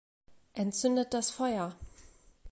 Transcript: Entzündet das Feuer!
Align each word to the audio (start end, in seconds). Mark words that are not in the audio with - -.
Entzündet 0.55 1.13
das 1.13 1.29
Feuer! 1.29 1.75